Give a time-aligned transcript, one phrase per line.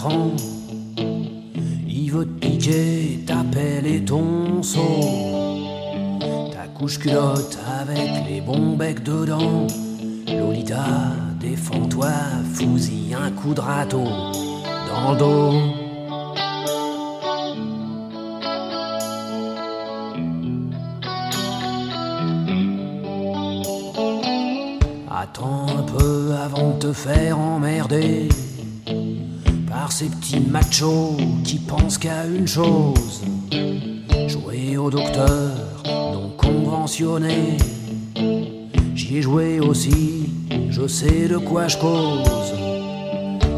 [0.00, 0.32] 84 ans.
[1.86, 3.42] Il veut te piquer ta
[3.84, 5.00] et ton seau.
[6.52, 9.66] Ta couche culotte avec les bons becs dedans.
[10.26, 10.84] Lolita,
[11.40, 12.12] défends-toi,
[12.54, 14.04] fousille un coup de râteau
[14.88, 15.52] dans le dos.
[25.10, 27.29] Attends un peu avant de te faire
[30.00, 33.20] ces petits machos qui pensent qu'à une chose
[34.28, 35.52] jouer au docteur
[35.84, 37.58] non conventionné.
[38.94, 40.30] J'y ai joué aussi,
[40.70, 42.54] je sais de quoi je cause.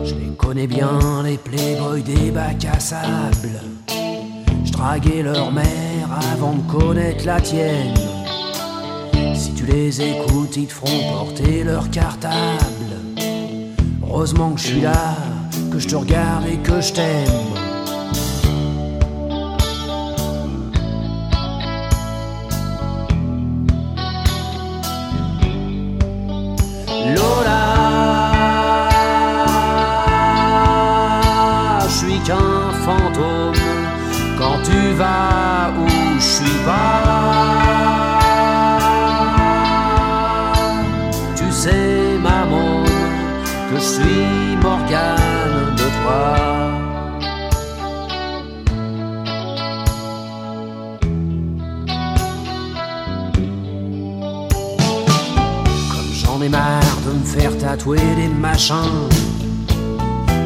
[0.05, 3.61] Je les connais bien, les playboys des bacs à sable.
[4.65, 7.95] Je draguais leur mère avant de connaître la tienne.
[9.37, 12.97] Si tu les écoutes, ils te feront porter leur cartable.
[14.03, 15.15] Heureusement que je suis là,
[15.73, 17.29] que je te regarde et que je t'aime.
[27.15, 27.65] Lola,
[31.81, 33.55] je suis qu'un fantôme
[34.39, 37.12] quand tu vas où je suis pas.
[43.83, 46.21] Suis Morgane de toi.
[55.91, 59.09] Comme j'en ai marre de me faire tatouer des machins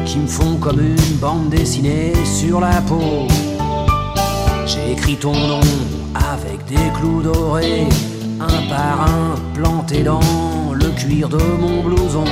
[0.05, 3.27] qui me font comme une bande dessinée sur la peau.
[4.65, 5.61] J'ai écrit ton nom
[6.15, 7.87] avec des clous dorés,
[8.39, 10.19] un par un planté dans
[10.73, 12.25] le cuir de mon blouson,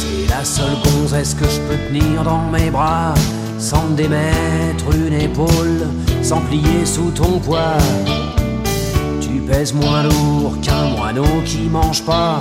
[0.00, 3.14] T'es la seule gonzesse que je peux tenir dans mes bras,
[3.58, 5.88] sans me démettre une épaule,
[6.22, 7.78] sans plier sous ton poids.
[9.20, 12.38] Tu pèses moins lourd qu'un moineau qui mange pas.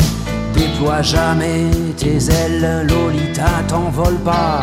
[0.54, 4.60] Déploie jamais tes ailes, Lolita, t'envole pas.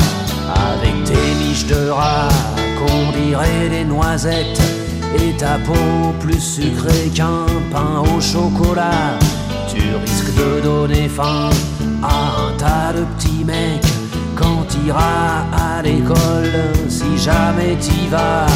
[0.54, 2.28] Avec tes miches de rat,
[2.78, 4.60] qu'on dirait des noisettes.
[5.18, 9.18] Et ta peau plus sucrée qu'un pain au chocolat.
[9.68, 11.50] Tu risques de donner faim
[12.02, 13.84] à un tas de petits mecs
[14.34, 16.52] quand t'iras à l'école,
[16.88, 18.46] si jamais t'y vas.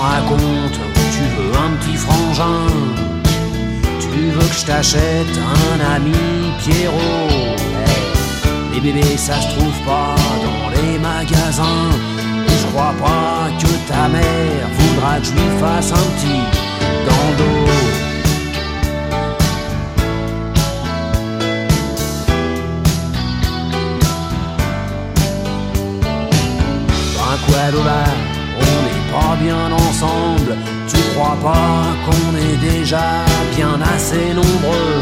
[0.00, 0.68] Me
[1.12, 2.66] Tu veux un petit frangin.
[4.00, 6.12] Tu veux que je t'achète un ami
[6.58, 7.56] Pierrot.
[8.72, 10.14] Les bébés ça se trouve pas
[10.46, 11.90] dans les magasins.
[12.46, 16.42] Et je crois pas que ta mère voudra que je lui fasse un petit
[17.06, 17.60] dans le
[27.46, 28.39] quoi
[29.36, 30.56] bien ensemble.
[30.88, 33.24] Tu crois pas qu'on est déjà
[33.56, 35.00] bien assez nombreux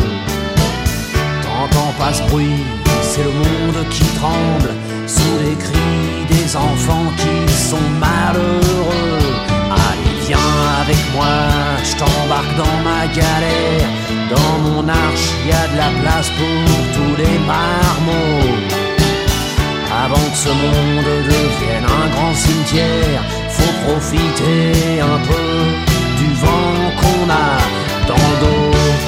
[1.42, 2.62] T'entends pas ce bruit,
[3.02, 4.70] c'est le monde qui tremble
[5.06, 9.34] sous les cris des enfants qui sont malheureux.
[9.70, 10.52] Allez, viens
[10.82, 11.34] avec moi,
[11.82, 13.88] je t'embarque dans ma galère.
[14.30, 16.58] Dans mon arche, y a de la place pour
[16.94, 18.54] tous les marmots.
[20.04, 23.22] Avant que ce monde devienne un grand cimetière,
[23.58, 25.48] faut profiter un peu
[26.18, 27.48] du vent qu'on a
[28.06, 29.07] dans le dos.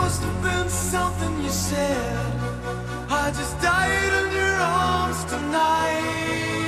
[0.00, 2.32] must have been something you said.
[3.10, 6.67] I just died in your arms tonight.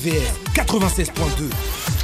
[0.00, 1.99] RVVS 96.2.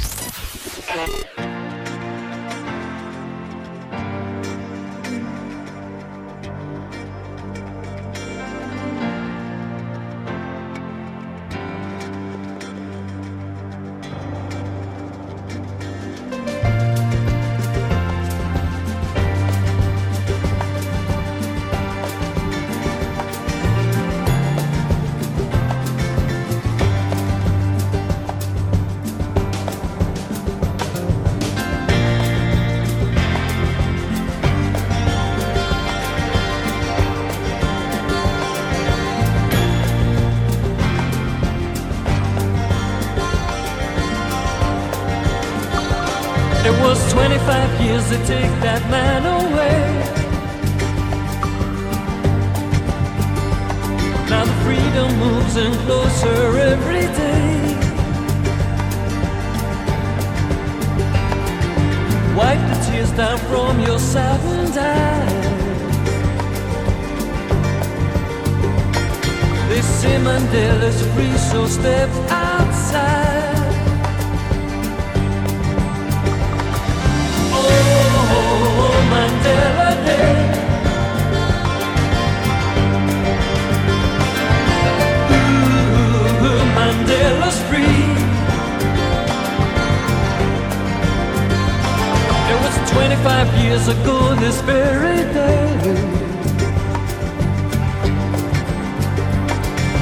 [93.85, 95.67] 25 a this very day.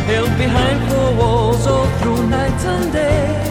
[0.07, 3.45] Held behind four walls all through night and day.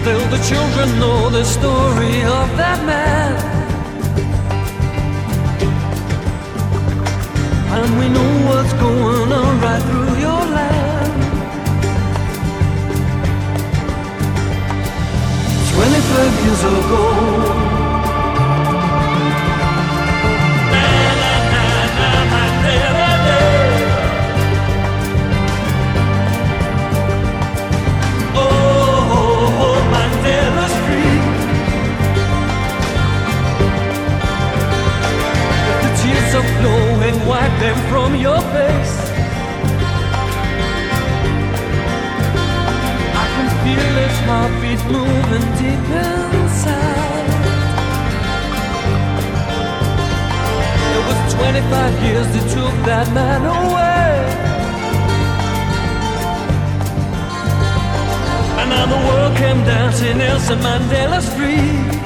[0.00, 3.58] Still the children know the story of that man
[7.76, 10.77] And we know what's going on right through your land
[16.18, 16.24] the
[36.02, 38.97] tears are flowing, wipe them from your face.
[43.96, 47.28] His heartbeat moving deep inside.
[50.96, 54.48] It was 25 years that took that man away.
[58.60, 61.97] And now the world came dancing, Nelson Mandela's free.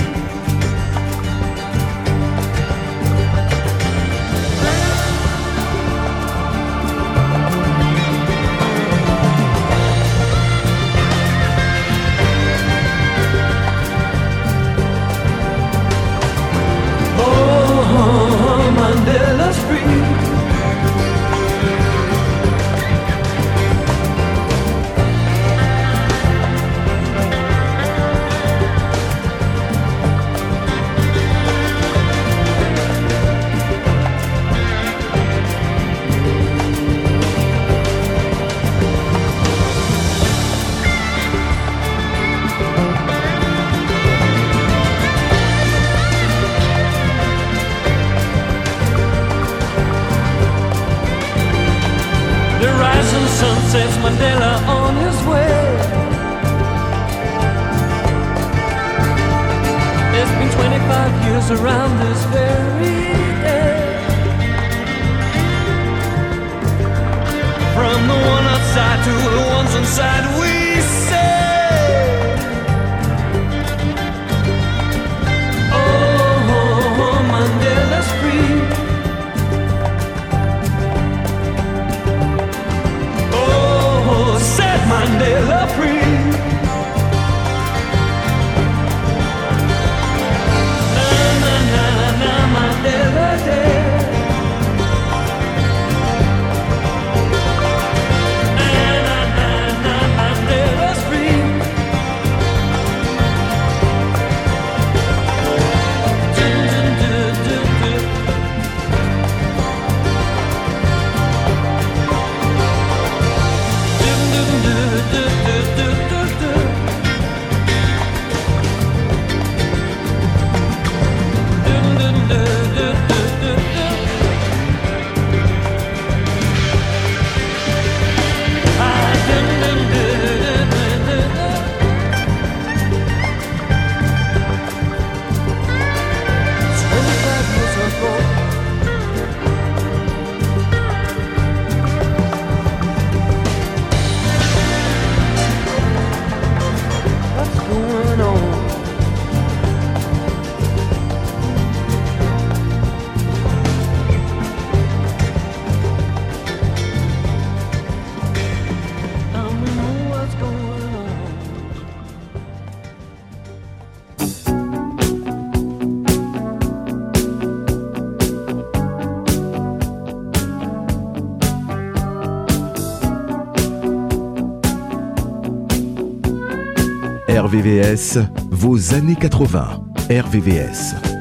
[177.52, 178.18] RVVS,
[178.50, 179.84] vos années 80.
[180.08, 181.11] RVVS.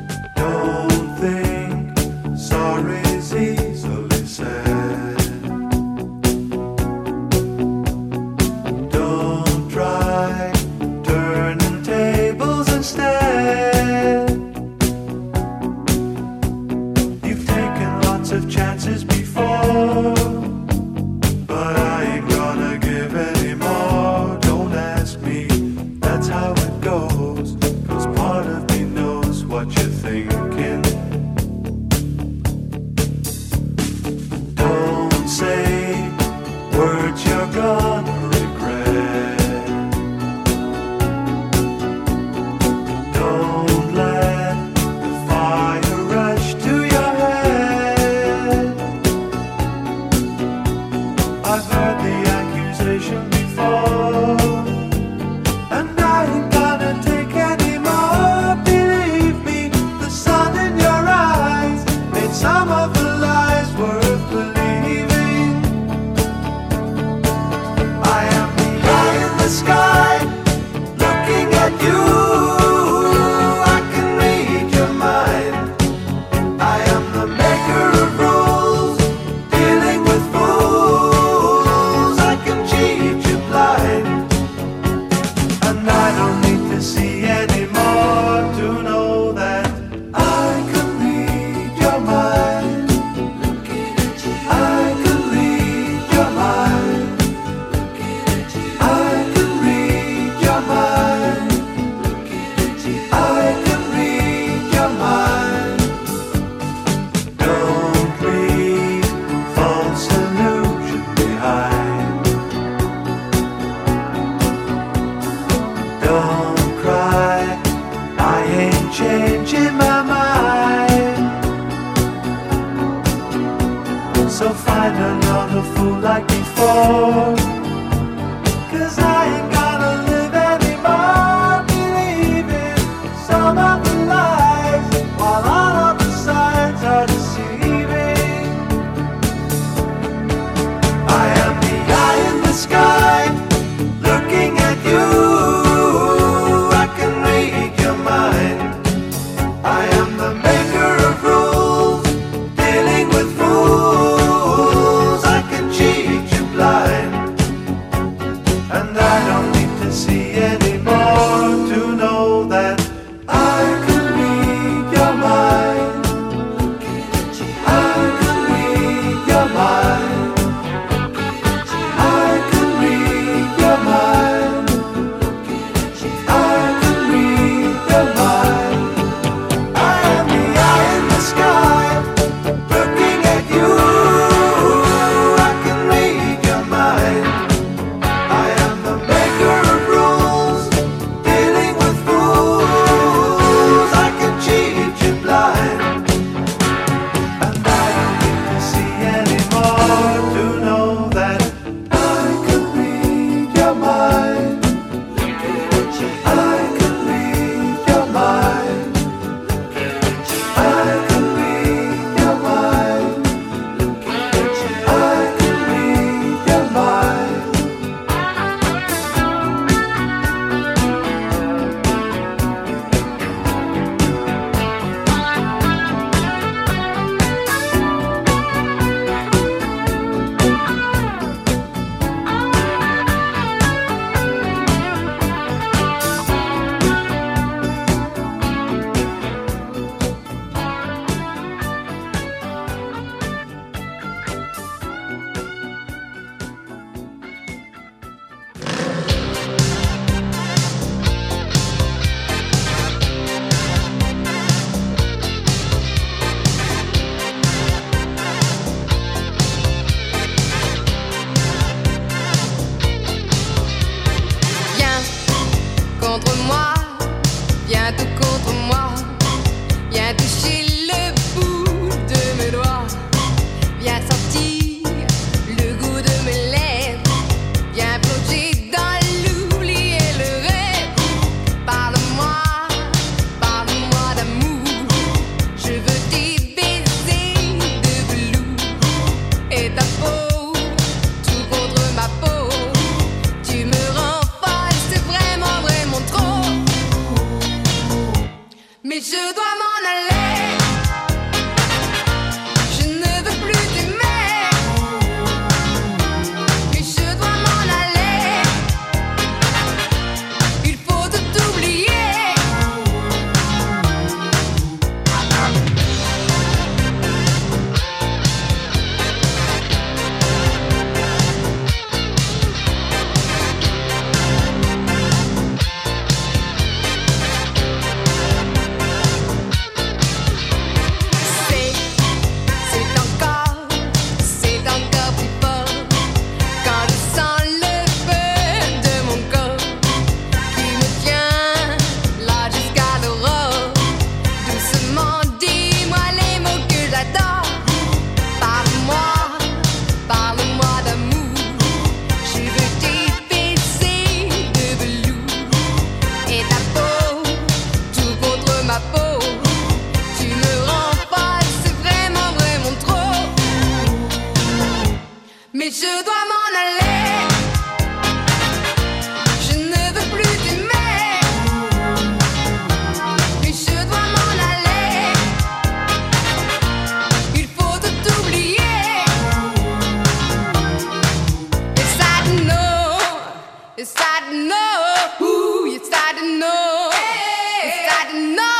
[388.13, 388.50] no.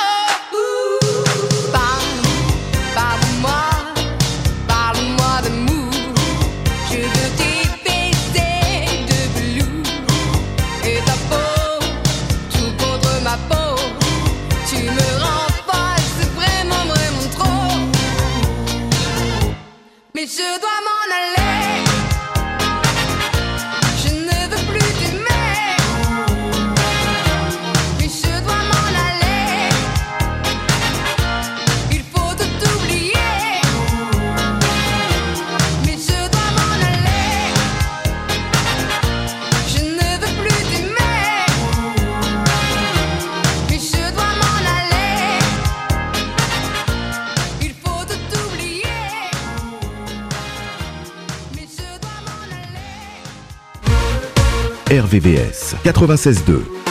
[55.84, 56.91] 96.2.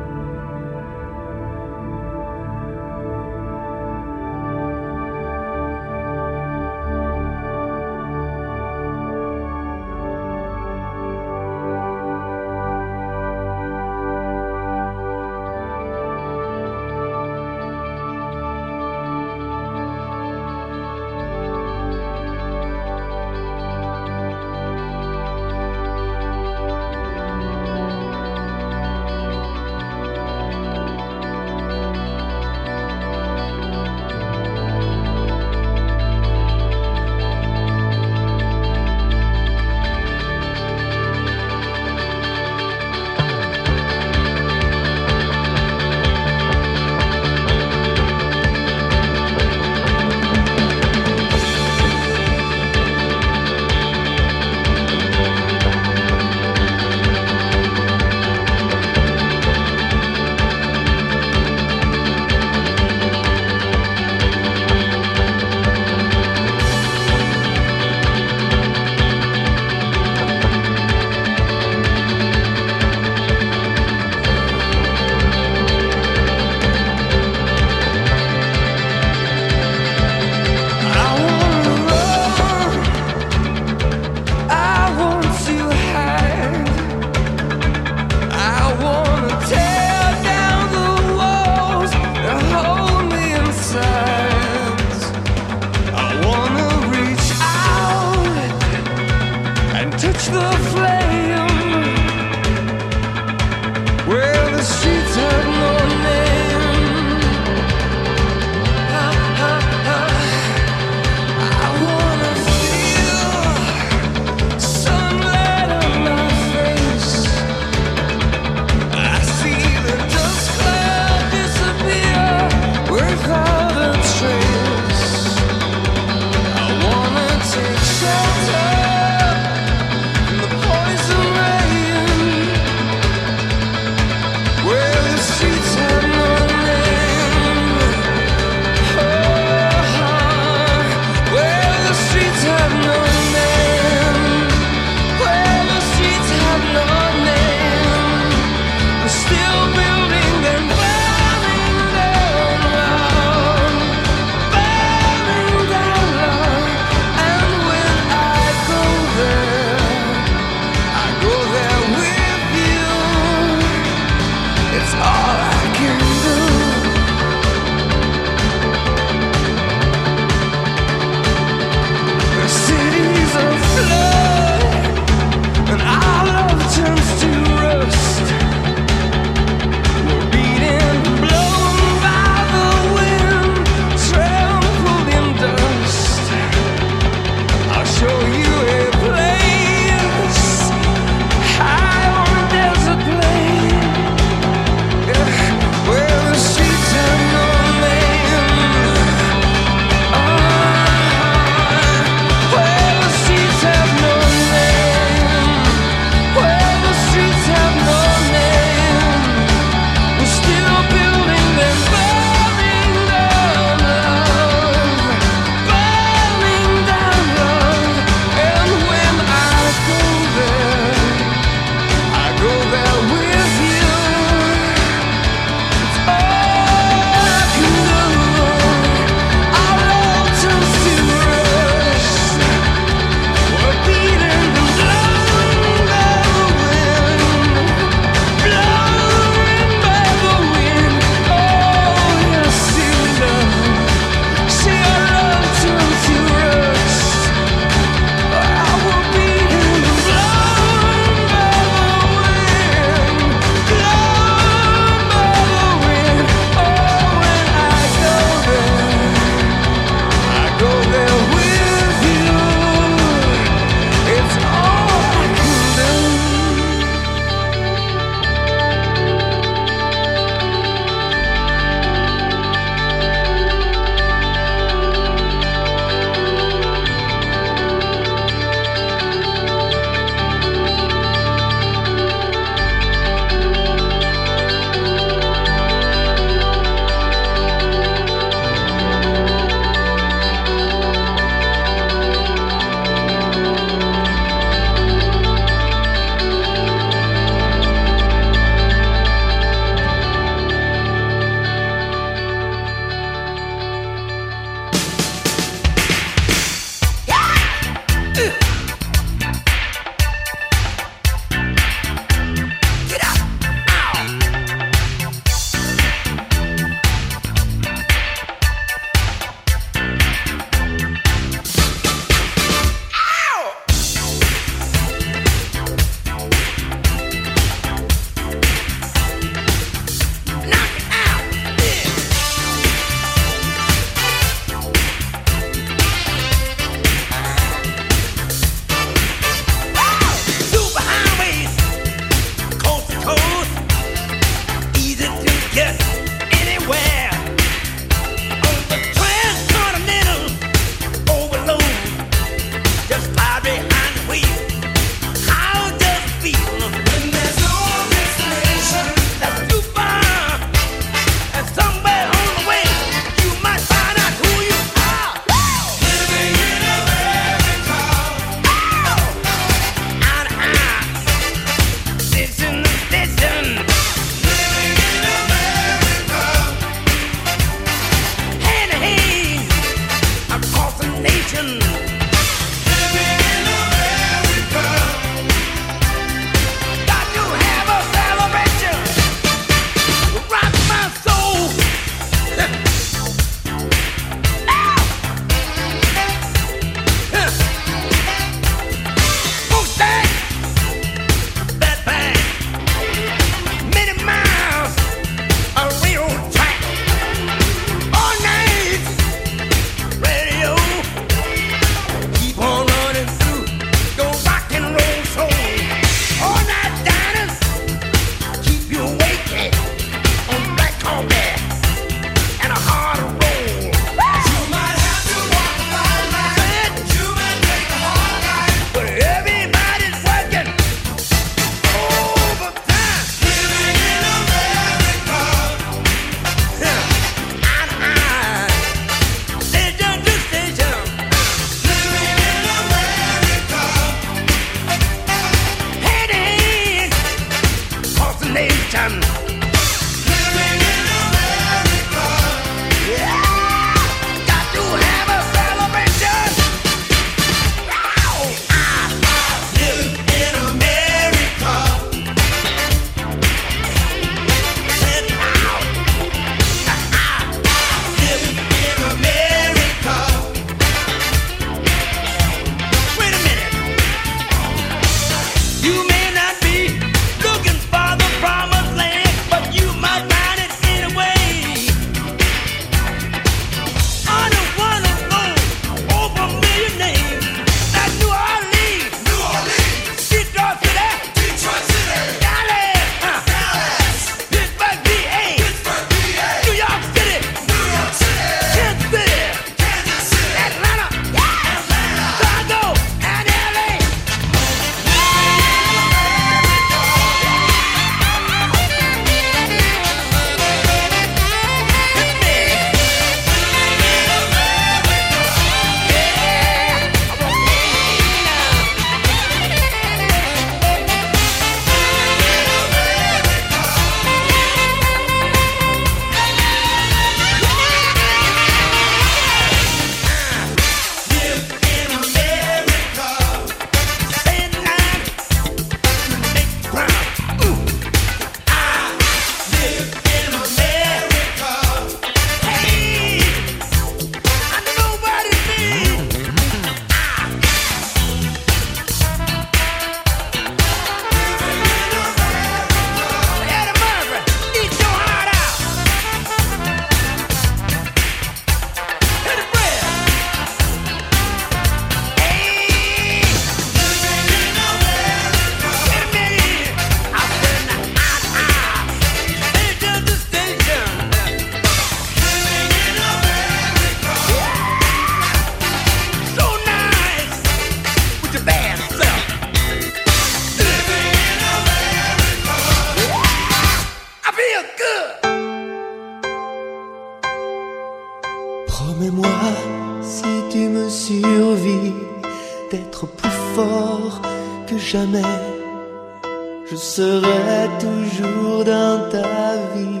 [596.96, 600.00] serai toujours dans ta vie,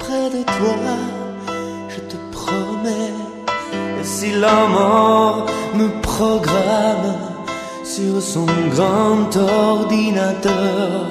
[0.00, 0.96] près de toi,
[1.90, 3.16] je te promets.
[4.00, 5.44] Et si la mort
[5.74, 7.12] me programme
[7.84, 11.02] sur son grand ordinateur,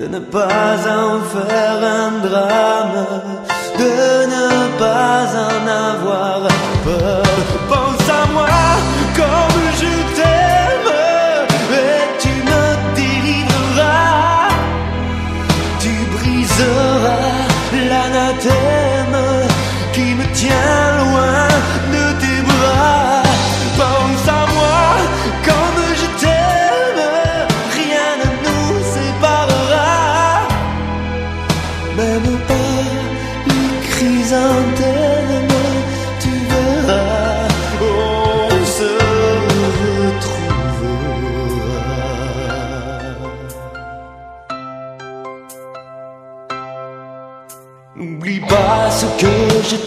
[0.00, 3.06] de ne pas en faire un drame,
[3.82, 3.94] de
[4.34, 4.48] ne
[4.82, 6.40] pas en avoir
[6.86, 7.22] peur,
[7.68, 8.48] pense à moi
[9.16, 9.47] quand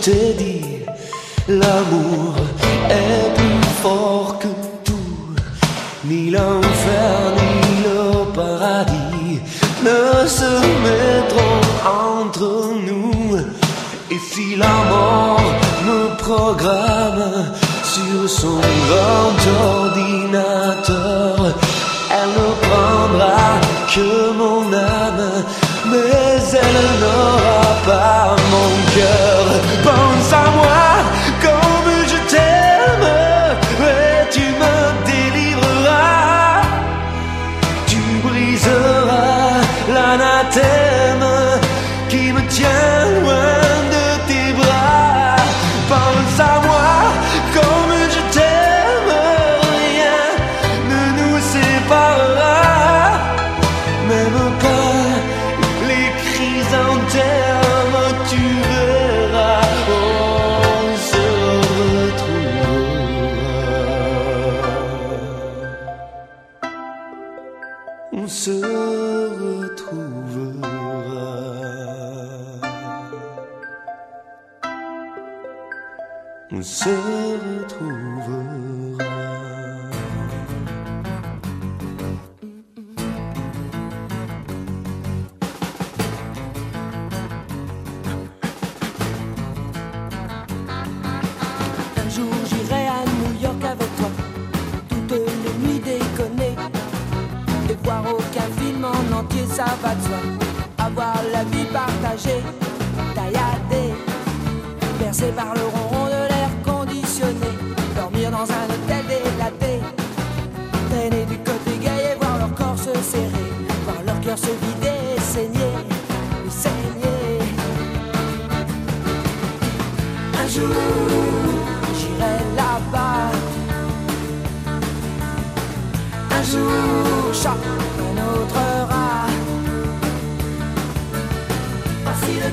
[0.02, 0.66] t'ai dit,
[1.48, 2.34] l'amour
[2.90, 4.48] est plus fort que
[4.84, 5.36] tout,
[6.06, 8.02] ni l'enfer ni le
[8.34, 9.40] paradis
[9.84, 10.52] ne se
[10.88, 11.62] mettront
[12.18, 13.38] entre nous.
[14.10, 15.52] Et si la mort
[15.86, 17.52] me programme
[17.84, 19.38] sur son grand
[19.76, 20.01] ordinateur,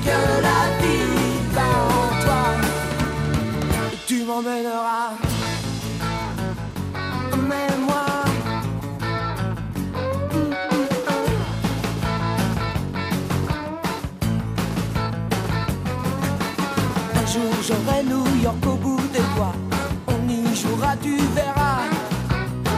[0.09, 1.05] Le de la vie
[1.57, 2.45] en toi.
[4.07, 5.11] Tu m'emmèneras.
[7.35, 8.07] Emmène-moi.
[17.15, 19.57] Un jour j'aurai New York au bout des doigts.
[20.07, 21.83] On y jouera, tu verras.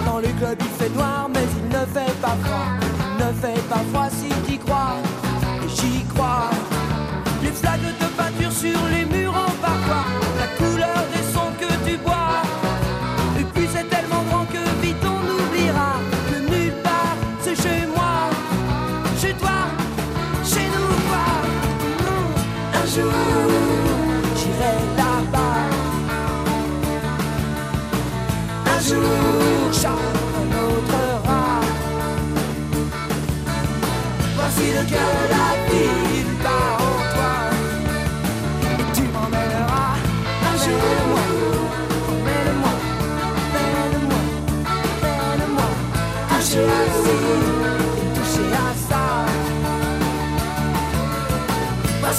[0.04, 2.68] Dans les clubs il fait noir, mais il ne fait pas froid.
[3.20, 4.96] Ne fait pas froid si t'y crois.
[5.68, 6.50] J'y crois.
[7.60, 10.06] Flaques de peinture sur les murs en parfois.
[10.38, 12.42] La couleur des sons que tu bois.
[13.38, 15.92] Et puis c'est tellement grand que vite on oubliera.
[16.28, 18.30] Que nulle part c'est chez moi.
[19.20, 19.58] Chez toi,
[20.44, 21.28] chez nous, quoi.
[22.80, 23.12] Un jour
[24.36, 25.68] j'irai là-bas.
[28.74, 31.00] Un jour, chacun autre.
[34.36, 35.29] Voici le cœur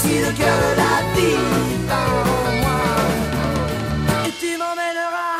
[0.02, 0.84] Voici le cœur de la
[1.86, 2.80] bat en moi.
[4.26, 5.38] Et tu m'emmèneras.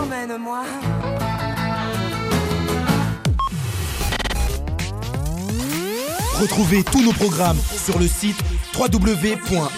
[0.00, 0.62] Emmène-moi.
[6.40, 8.38] Retrouvez tous nos programmes sur le site
[8.78, 9.74] www.rvvs.fr.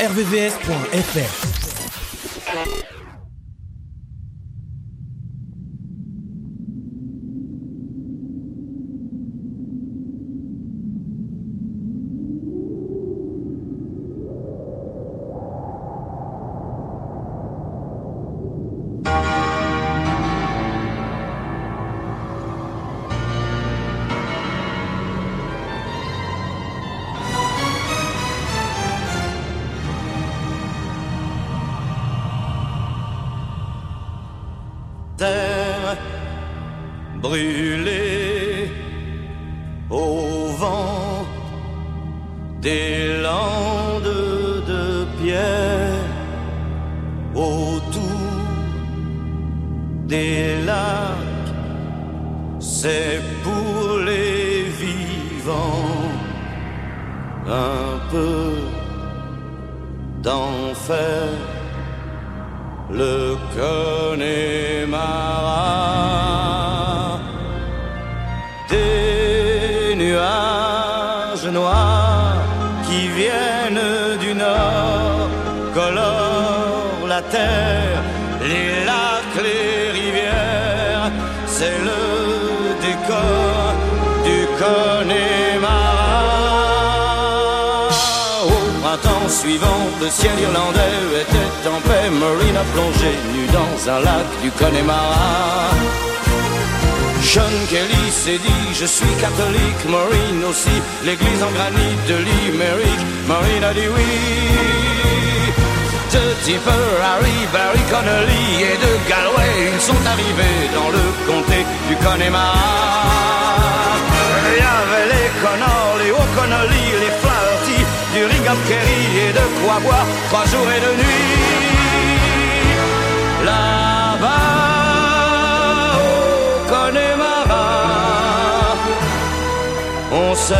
[130.36, 130.54] sait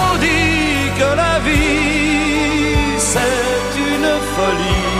[0.00, 4.94] on dit que la vie c'est une folie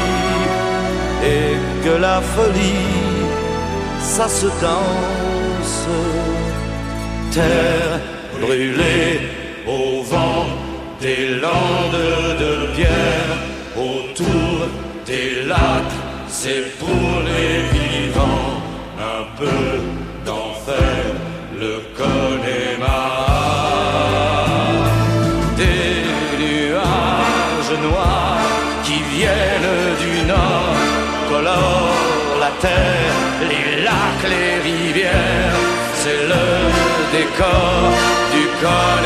[1.35, 1.53] et
[1.85, 2.97] que la folie
[4.01, 5.79] ça se danse.
[7.33, 8.01] Terre
[8.41, 9.21] brûlée
[9.67, 10.47] au vent
[11.01, 12.05] des landes
[12.43, 13.36] de pierre
[15.07, 15.97] des lacs,
[16.29, 18.61] c'est pour les vivants
[18.99, 19.65] un peu
[20.25, 21.01] d'enfer,
[21.63, 23.27] le Connemara.
[25.57, 25.93] Des
[26.43, 28.51] nuages noirs
[28.83, 30.77] qui viennent du nord
[31.31, 33.17] colorent la terre,
[33.51, 35.61] les lacs, les rivières,
[36.01, 36.47] c'est le
[37.17, 37.93] décor
[38.35, 39.06] du Connemara.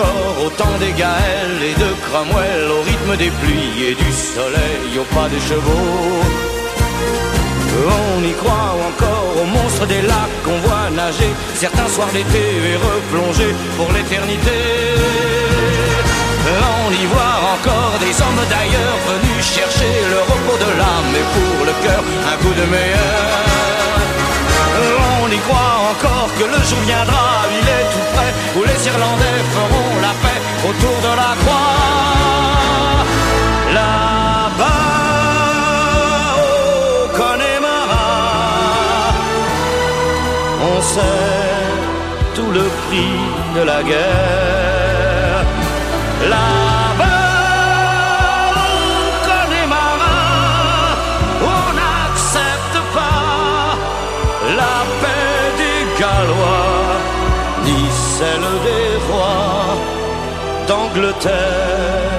[0.00, 5.04] Au temps des Gaëls et de Cromwell, au rythme des pluies et du soleil, au
[5.14, 6.22] pas des chevaux.
[8.18, 12.76] On y croit encore aux monstres des lacs qu'on voit nager certains soirs d'été et
[12.76, 14.58] replonger pour l'éternité.
[16.88, 21.66] On y voit encore des hommes d'ailleurs venus chercher le repos de l'âme et pour
[21.66, 23.67] le cœur un coup de meilleur.
[25.38, 27.26] Y encore que le jour viendra,
[27.58, 33.04] il est tout près, où les Irlandais feront la paix autour de la croix.
[33.78, 34.84] Là-bas,
[36.42, 38.10] au Connemara,
[40.70, 41.60] on sait
[42.34, 43.16] tout le prix
[43.56, 45.44] de la guerre.
[46.28, 46.67] Là-bas,
[60.94, 62.17] d'Angleterre.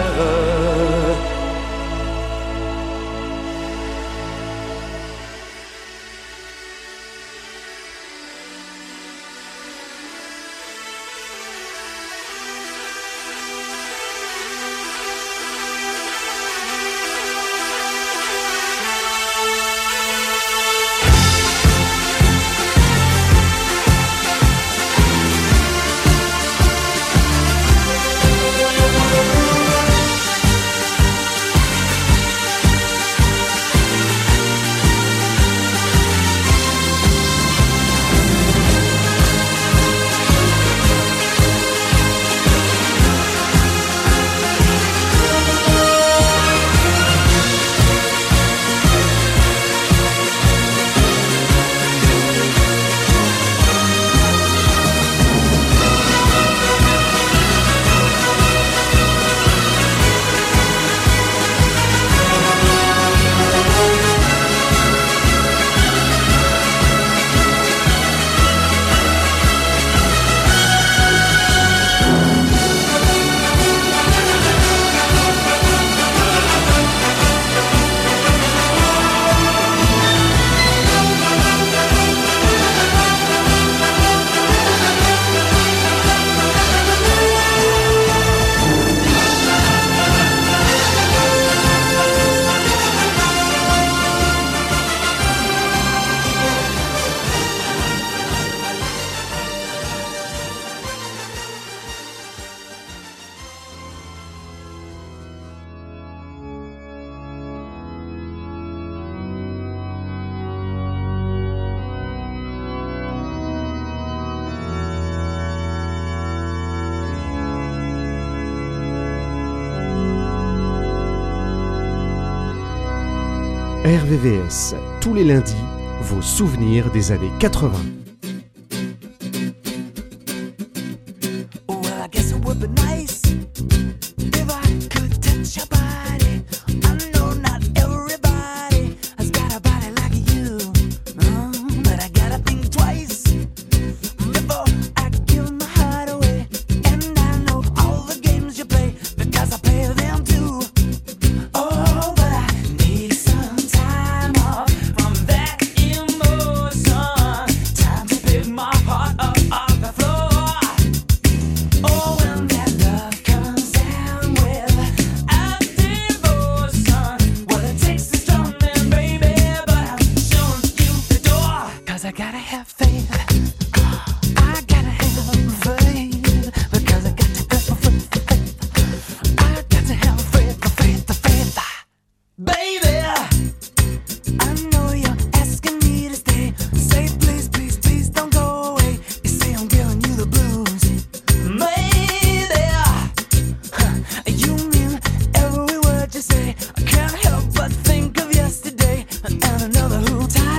[123.89, 125.55] RVVS, tous les lundis,
[126.01, 127.71] vos souvenirs des années 80.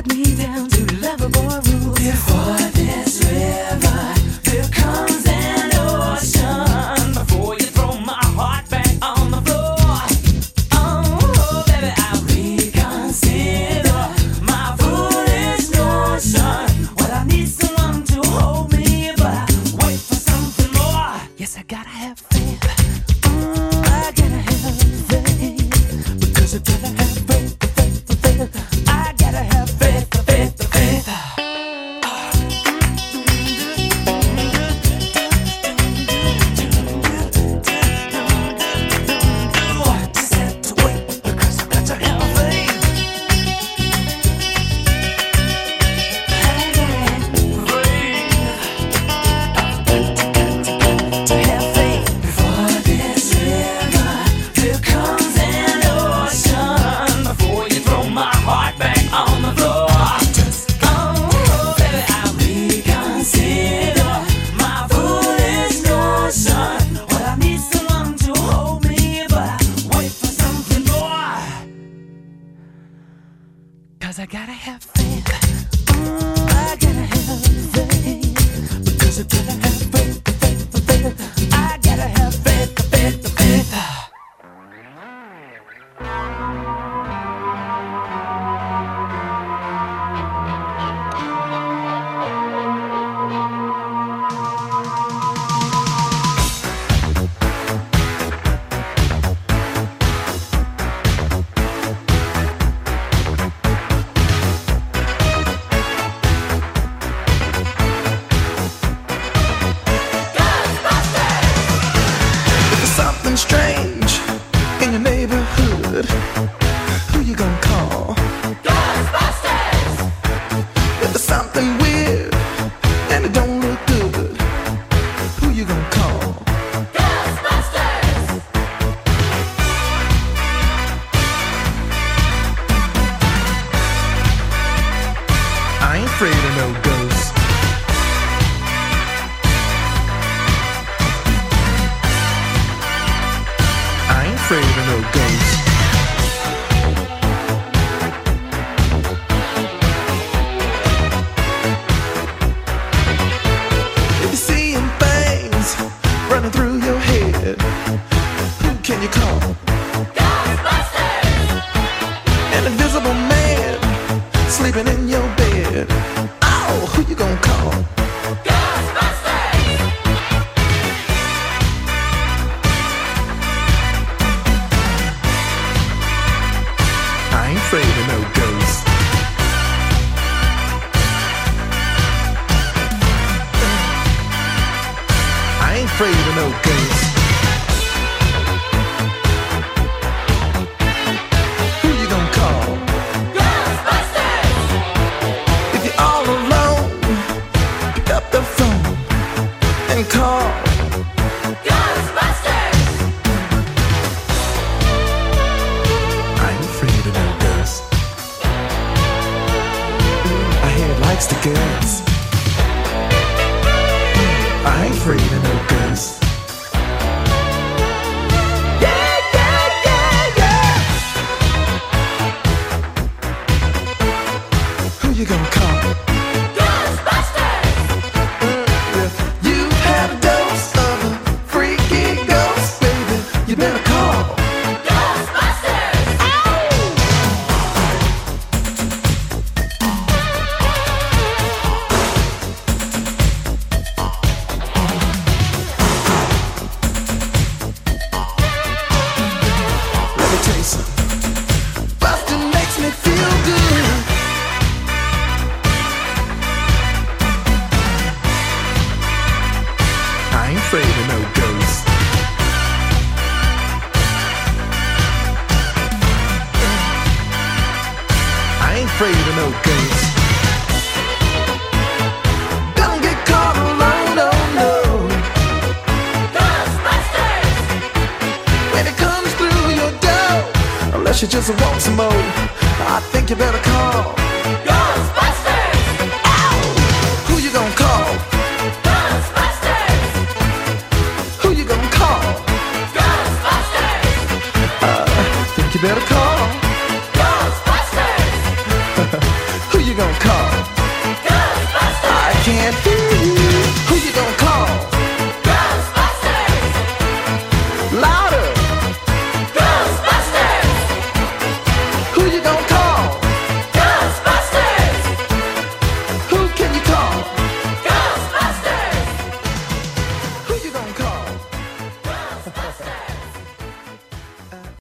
[0.03, 0.40] got me